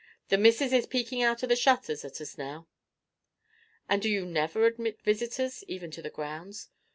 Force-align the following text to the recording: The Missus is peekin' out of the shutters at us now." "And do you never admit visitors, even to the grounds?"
The 0.29 0.37
Missus 0.39 0.73
is 0.73 0.87
peekin' 0.87 1.21
out 1.21 1.43
of 1.43 1.49
the 1.49 1.55
shutters 1.55 2.03
at 2.03 2.19
us 2.19 2.35
now." 2.35 2.65
"And 3.87 4.01
do 4.01 4.09
you 4.09 4.25
never 4.25 4.65
admit 4.65 4.99
visitors, 5.03 5.63
even 5.67 5.91
to 5.91 6.01
the 6.01 6.09
grounds?" 6.09 6.69